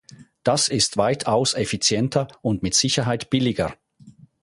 Das 0.41 0.67
ist 0.67 0.97
weitaus 0.97 1.53
effizienter 1.53 2.27
und 2.41 2.63
mit 2.63 2.73
Sicherheit 2.73 3.29
billiger. 3.29 3.75